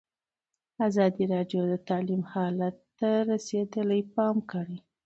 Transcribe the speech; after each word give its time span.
ازادي 0.87 1.23
راډیو 1.33 1.61
د 1.71 1.73
تعلیم 1.87 2.21
حالت 2.33 2.75
ته 2.99 3.09
رسېدلي 3.31 4.01
پام 4.15 4.35
کړی. 4.51 4.77